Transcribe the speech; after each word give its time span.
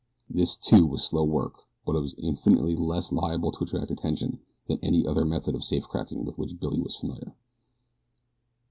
This, 0.27 0.55
too, 0.57 0.87
was 0.87 1.03
slow 1.05 1.23
work; 1.23 1.67
but 1.85 1.95
it 1.95 1.99
was 2.01 2.15
infinitely 2.15 2.75
less 2.75 3.11
liable 3.11 3.51
to 3.51 3.63
attract 3.65 3.91
attention 3.91 4.39
than 4.67 4.79
any 4.81 5.05
other 5.05 5.25
method 5.25 5.53
of 5.53 5.63
safe 5.63 5.87
cracking 5.87 6.25
with 6.25 6.39
which 6.39 6.59
Billy 6.59 6.79
was 6.81 6.95
familiar. 6.95 7.35